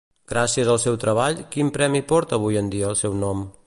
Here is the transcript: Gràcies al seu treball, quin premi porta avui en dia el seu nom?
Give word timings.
Gràcies 0.31 0.71
al 0.75 0.79
seu 0.85 0.97
treball, 1.03 1.39
quin 1.57 1.71
premi 1.79 2.05
porta 2.15 2.41
avui 2.43 2.61
en 2.65 2.77
dia 2.77 2.93
el 2.93 3.03
seu 3.07 3.19
nom? 3.27 3.51